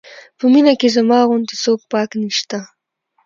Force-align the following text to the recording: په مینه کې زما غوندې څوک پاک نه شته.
په 0.37 0.45
مینه 0.51 0.73
کې 0.79 0.87
زما 0.95 1.19
غوندې 1.27 1.55
څوک 1.63 1.79
پاک 1.91 2.09
نه 2.21 2.29
شته. 2.37 2.59